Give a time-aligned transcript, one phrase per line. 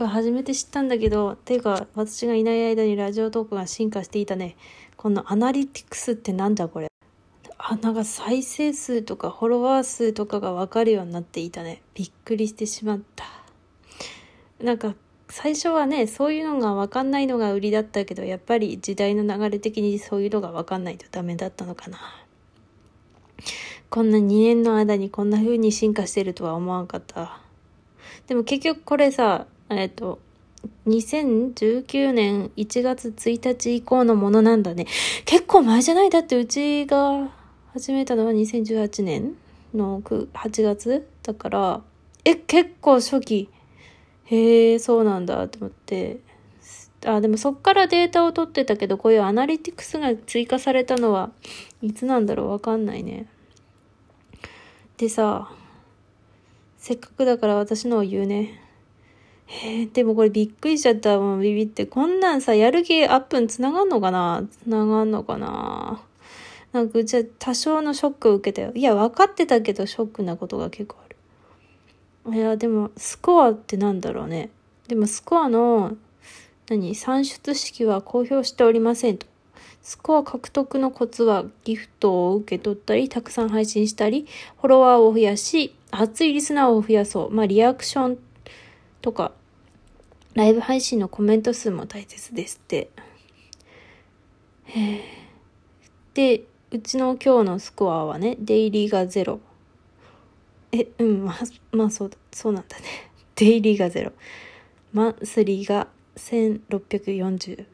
[0.00, 4.56] これ初めて知ったんだけど、ていうか私がいない間にラジオトークが進化していたね。
[4.96, 6.88] このアナリティクスってなんだこれ。
[7.58, 11.82] あ、なんか再生数とかフォロワー数とかがわかるようになっていたね。
[11.92, 13.26] びっくりしてしまった。
[14.64, 14.94] なんか
[15.28, 21.98] 最初はね、そういうのがわかんないのが売りだったけど、やっぱり時代の流れ的にそういうのがわかんないとダメだったのかな。
[23.90, 27.42] こんな2年の間にこんな風に進化してるとは思わんかった。
[28.28, 30.18] でも結局これさ、えっ、と、
[30.86, 34.86] 2019年1月1日以降のものなんだね。
[35.24, 36.10] 結構前じゃない？
[36.10, 37.30] だってうちが
[37.72, 39.36] 始めたのは2018年
[39.74, 41.82] の8月だから、
[42.24, 43.48] え、結構初期。
[44.24, 46.20] へえ、そうなんだと思って。
[47.06, 51.30] あ、でもそっからデータを取ってたけど、こういうアナリティクスが追加されたのは
[51.80, 53.26] いつなんだろうわかんないね。
[54.98, 55.50] でさ、
[56.76, 58.69] せっかくだから私のを言うね。
[59.52, 61.18] へえ、でもこれびっくりしちゃった。
[61.18, 61.84] もうビビって。
[61.84, 64.44] こんなんさ、やる気アップに繋がんのかな？
[64.62, 66.00] 繋がんのかな？
[66.72, 68.70] なんかうちは多少のショックを受けたよ。
[68.76, 71.08] いや、分かってたけどショックなことが結構あ
[72.30, 72.36] る。
[72.36, 74.50] いや、でも、スコアってなんだろうね。
[74.86, 75.96] でも、スコアの、
[76.68, 76.94] 何？
[76.94, 79.26] 算出式は公表しておりませんと。
[79.82, 84.26] スコア獲得のコツはギフトを受け取ったり、たくさん配信したり、
[84.60, 87.30] フォロワーを増やし、熱いリスナーを増やそう。
[87.32, 88.18] まあ、リアクション
[89.02, 89.32] とか、
[90.34, 92.90] ライブ配信のコメント数も大切ですって。
[96.14, 99.40] で、うちの今日のスコアはね、デイリーが0。
[100.72, 101.36] え、うん、まあ、
[101.76, 102.84] まあそうだ、そうなんだね。
[103.34, 104.12] デイリーが0。
[104.92, 107.66] マンスリーが1640。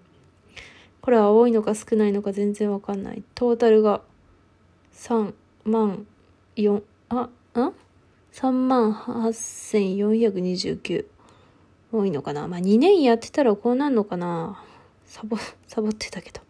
[1.03, 3.23] これは多いのか少ないのか全然わかんない。
[3.35, 4.01] トータルが
[4.95, 6.07] 3万
[6.57, 7.31] 4、あ、ん
[8.33, 11.16] ?3 万8429。
[11.97, 14.63] 多いのかなまあ2年やってたらこうなんのかな
[15.07, 16.41] サボ、 サボってたけど。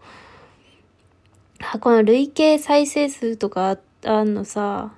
[1.73, 4.93] あ、この累計再生数とかあんのさ。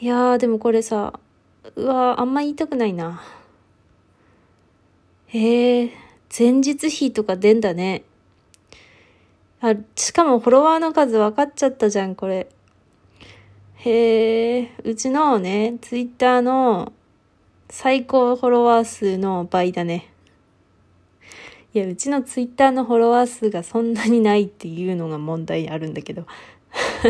[0.00, 1.18] いやーでもこれさ、
[1.76, 3.22] うわあんま言いたくないな。
[5.26, 5.90] へえ。
[6.36, 8.04] 前日比とか出んだね。
[9.60, 12.48] あ、しかもフォロワーの数分かっちゃったじゃん、これ。
[13.76, 16.92] へえ、うちのね、ツイッターの
[17.74, 20.10] 最高フォロワー数の倍だね。
[21.72, 26.26] いや、うちのツイッターのフォロワー数がそんなにないっていうのが問題あるんだけど。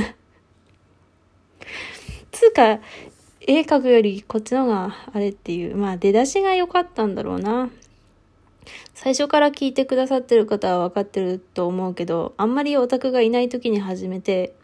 [2.31, 2.79] つうか、
[3.41, 7.69] 絵描くよりこっちの方があれっていう、まあ出だしが良かったんだろうな。
[8.95, 14.55] 最初から聞いてくださってる方は分かってると思うけど、あんまりオタクがいない時に始めて、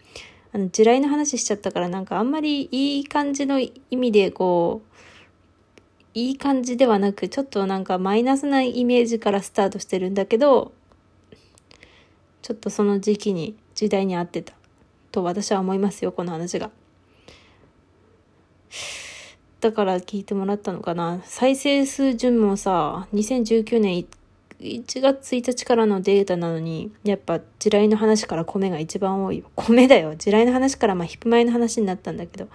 [0.52, 4.88] あの、地雷の話しちゃったからなんかあんまりいい感じの意味でこう、
[6.14, 10.72] いい感じではなく、ちょっとなんかマイナスなイメージからスタートしてるんだけど、
[12.42, 14.54] ちょっとその時期に、時代に合ってた。
[15.12, 16.70] と私は思いますよ、この話が。
[19.60, 21.20] だから聞いてもらったのかな。
[21.24, 24.06] 再生数順もさ、2019年
[24.60, 29.50] 1月1日からのデータなのに、やっぱ地雷の話から米が一番多いよ。
[29.56, 30.16] 米だよ。
[30.16, 32.48] 地雷の話からまあヒップマイの話になったんだけど。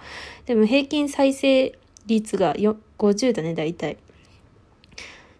[0.46, 2.54] でも平均再生率が
[2.98, 3.96] 50だね、大体。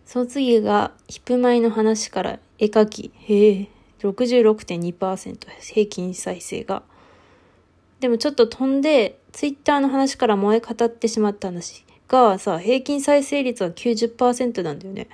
[0.04, 3.12] その次がヒップマイの話から絵描き。
[3.14, 3.68] へえ、
[4.00, 6.82] 66.2%平均再生が。
[8.00, 15.08] でもちょっと飛んで、ツイッターの話から燃え語ってしまった話がさ、平均再生率は90%なんだよね。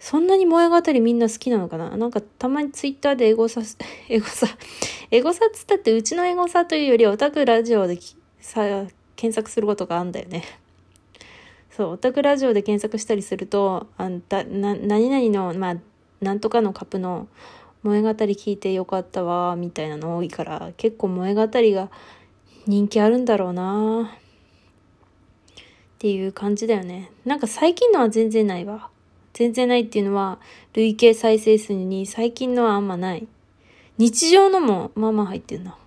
[0.00, 1.96] そんなに萌え語りみんな好きなのかな？
[1.96, 3.62] なんかたまにツイッターでエゴサ、
[4.08, 4.46] エゴサ、
[5.10, 7.98] エゴサっつったってうちのエゴサというよりオタクラジオで
[8.40, 8.62] さ、
[9.16, 10.44] 検索することがあんだよね。
[11.78, 15.76] そう、オタクラジオで検索したりすると、あんた、な、何々の、まあ、
[16.20, 17.28] なんとかのカップの
[17.84, 21.88] 萌え語り聞いてよかったわ、みたいなの多いから、結構萌え語りが
[22.66, 27.12] 人気あるんだろうなっていう感じだよね。
[27.24, 28.90] なんか最近のは全然ないわ。
[29.32, 30.40] 全然ないっていうのは、
[30.72, 33.28] 累計再生数に最近のはあんまない。
[33.98, 35.78] 日常のもまあまあ入ってんな。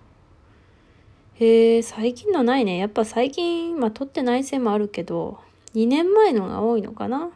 [1.34, 2.78] へえ、最近のないね。
[2.78, 5.38] やっぱ最近、まあ撮ってないせいもあるけど、
[5.74, 7.30] 2年前のが多いのかな？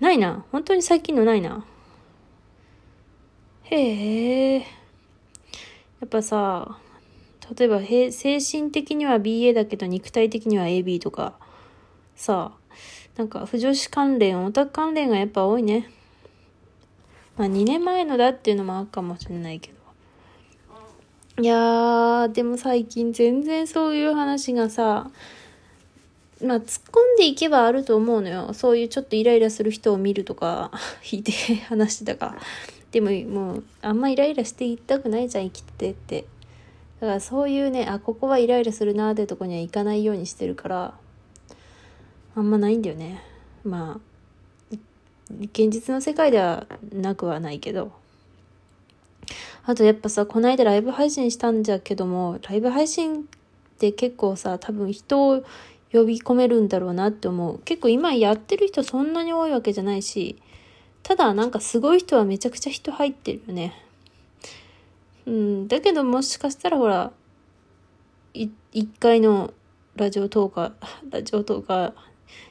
[0.00, 0.44] ないな。
[0.52, 1.64] 本当に最近のないな。
[3.64, 4.58] へえ。
[4.58, 4.66] や
[6.04, 6.78] っぱさ、
[7.56, 8.10] 例えば精
[8.40, 11.38] 神的には BA だけど肉体的には AB とか、
[12.14, 12.52] さ、
[13.16, 15.90] なんか不女子関連、オタク関連がやっぱ多いね。
[17.36, 19.76] まあ2年前のだっていうのもあるかもしれないけど。
[21.42, 25.10] いやー、でも最近全然そういう話がさ、
[26.46, 28.52] まあ、突っ込んでいけばあると思うのよ。
[28.54, 30.70] そういうちょっとイライラする人を見るとか、
[31.10, 31.32] 引いて
[31.66, 32.36] 話してたか。
[32.92, 36.24] でも、もう、あんまイライラしていったくないじゃん、生きてって。
[37.00, 40.94] だからそういうね、あ、ここはイライラするなーってとこには行かないようにしてるから、
[42.34, 43.22] あんまないんだよね。
[43.64, 44.76] まあ、
[45.30, 47.92] 現実の世界ではなくはないけど。
[49.64, 53.24] あとやっぱさ、この間ライブ配信したんじゃけども、ライブ配信っ
[53.78, 55.44] て結構さ、多分人を
[55.96, 57.58] 呼び込めるんだろうなって思う。
[57.60, 60.36] 結構今やってる人そんなに多いわけじゃないし、
[61.02, 63.72] ただなんかすごい人はめちゃくちゃ人入ってるよね。
[65.26, 67.12] うん、だけどもしかしたらほら、
[68.34, 68.50] 一
[69.00, 69.54] 回の
[69.94, 70.72] ラジオトーカー、
[71.10, 71.92] ラジオトーカー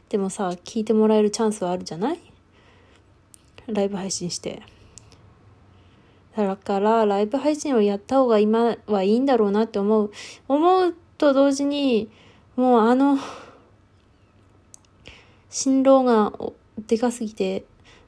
[0.09, 2.19] でもさ、聞いてもらえるチャンスはあるじゃない？
[3.67, 4.61] ライブ配信して。
[6.35, 10.11] だから、ライブ配信をやった方が今はいいんだろうなって思う。
[10.47, 12.09] 思うと同時に、
[12.55, 13.17] もうあの、
[15.49, 16.33] 心労が
[16.87, 17.65] でかすぎて、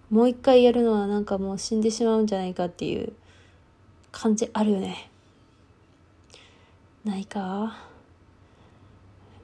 [0.09, 3.13] もう一回やるのはなんかもう死んでしまうんじゃないかっていう
[4.11, 5.09] 感じあるよね。
[7.03, 7.77] ないか？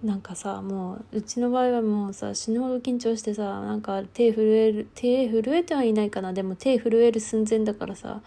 [0.04, 8.20] なんかさもううちの場合はもうさ死ぬほど緊張してさなんか手震える手震えてはいないかなでも手震える寸前だからさ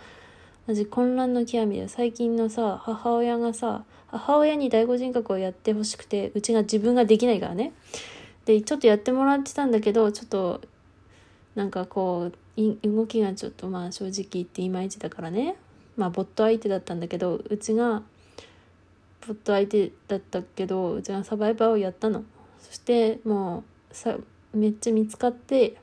[0.67, 7.73] マジ混乱の極みで最近のさ母親がさ母親に第五人格をやってほしくてうちが自分ができないからね。
[8.47, 10.61] でちょっとやってもらってたんだけどちょっと
[11.55, 15.57] なんかこう動きがちょっとまあ正直言っていまいちだからね。
[15.97, 18.03] まあボット相手だったんだけどうちが
[19.27, 22.25] ボット相手だったけどうちがサバイバーをやったの。
[22.59, 24.17] そしてもうさ
[24.53, 25.77] めっちゃ見つかって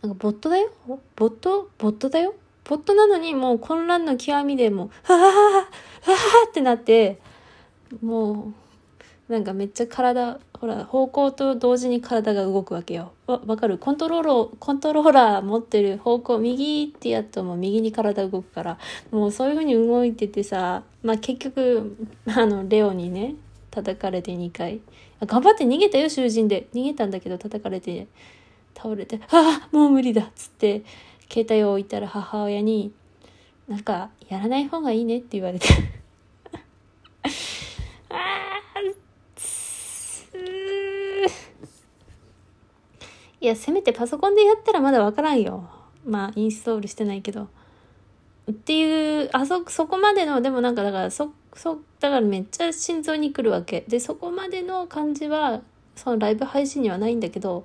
[0.00, 0.70] なんかボットだよ？
[0.86, 2.34] ボットボットだよ？
[2.68, 5.66] ボットなのにもう混乱の極みでもう、ははははは
[6.48, 7.18] ってなって、
[8.02, 8.52] も
[9.28, 13.12] う、なんかめっちゃ体、ほら、方向と同時に体が動くわけよ。
[13.26, 13.78] わ、わかる？
[13.78, 18.78] コントロール、コントローラー持ってる方向、右ってやっとも右に体動くから、
[19.10, 23.34] もうそういう風に動いててさ、まあ結局、あの、レオにね、
[23.70, 24.80] 叩かれて2回。
[25.20, 26.68] 頑張って逃げたよ、囚人で。
[26.72, 28.06] 逃げたんだけど叩かれて、
[28.76, 30.82] 倒れて、ああ、もう無理だっつって、
[31.30, 32.92] 携帯を置いたら母親に、
[33.68, 35.68] なんか、やらない方がいいねって言われて
[38.10, 38.58] あ
[43.40, 45.68] いや、せめてパソコンでやったらまだわからんよ。
[46.04, 47.48] まあ、インストールしてないけど。
[48.50, 53.84] っていう、あそ、そこまでの、でもなんかだから、そ、そ、だからめっちゃ心臓に来るわけ。
[53.86, 55.60] で、そこまでの感じは、
[55.94, 57.64] そのライブ配信にはないんだけど、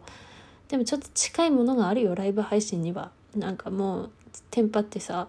[0.67, 3.11] でもちょっと近いものがあるよ、ライブ配信には。
[3.35, 4.09] なんかもう
[4.51, 5.27] テンパってさ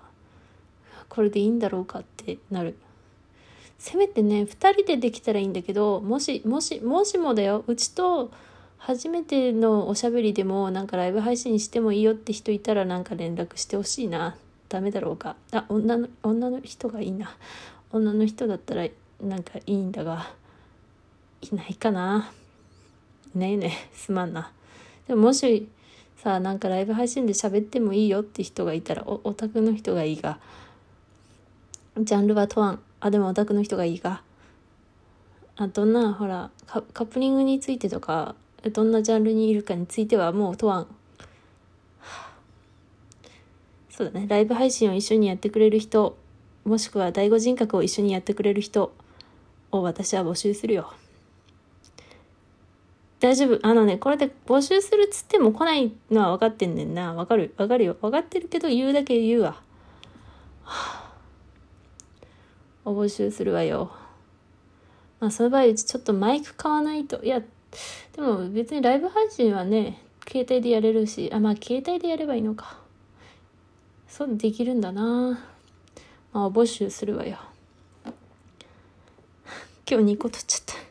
[1.09, 2.77] これでいいんだろうかってなる。
[3.79, 7.65] せめてね2人でできたらいいんだけどもしもしもしもだよ。
[7.67, 8.31] うちと
[8.79, 14.37] 初めてのおしゃべりでもなんかライブ配信してもいいよって人いたらなんか連絡してほしいな。
[14.69, 15.37] ダメだろうか。
[15.53, 17.37] あ女の女の人がいいな。
[17.93, 18.87] 女の人だったら
[19.23, 20.31] なんかいいんだが
[21.41, 22.33] いないかな。
[23.35, 24.50] ねえねえすまんな。
[25.07, 25.69] でももし
[26.25, 30.38] さあなんかライブ配信で喋ってもいいよって人がいたらオタクの人がいいが。
[31.99, 32.81] ジャンルは問わん。
[33.00, 34.23] あでもオタクの人がいいが。
[35.56, 38.37] あどんなほらカップリングについてとか
[38.73, 40.87] どんなジャンルにいるかについてはもう問わん。
[43.90, 44.26] そうだね。
[44.26, 46.16] ライブ配信を一緒にやってくれる人
[46.64, 48.95] もしくは第五人格を一緒にやってくれる人
[49.71, 50.95] を私は募集するよ。
[53.25, 53.59] 大丈夫。
[53.66, 57.14] あのね、これで募集するっつっても来ないのは分かってんねんな。
[57.14, 57.54] 分かる？
[57.57, 57.97] 分かるよ。
[58.02, 59.52] 分かってるけど言うだけ言うわ。
[60.62, 61.12] はあ、
[62.85, 63.90] お募集するわよ。
[65.21, 67.25] まあ、その場合、うちちょっとマイク買わないと。
[67.25, 67.47] いや、で
[68.21, 72.76] も別にライブ配信はね、携帯でやれるし、あ、まあ、携帯でやればいいのか。
[74.07, 75.40] そうできるんだな。
[76.35, 77.38] まあ、お募集するわよ。
[79.90, 80.84] 今日2個取っちゃった。